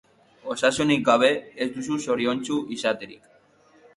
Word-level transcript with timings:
Osasunik 0.53 1.03
gabe 1.09 1.29
ez 1.65 1.69
duzu 1.77 1.99
zoriontsu 2.07 2.57
izaterik. 2.79 3.29